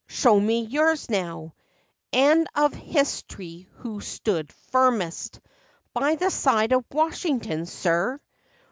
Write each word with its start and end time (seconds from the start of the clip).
show 0.07 0.39
me 0.39 0.61
yours, 0.65 1.11
now; 1.11 1.53
Ask 2.11 2.47
of 2.55 2.73
hist'ry 2.73 3.67
who 3.75 4.01
stood 4.01 4.51
firmest 4.71 5.39
By 5.93 6.15
the 6.15 6.31
side 6.31 6.73
of 6.73 6.85
Washington, 6.91 7.67
sir 7.67 8.19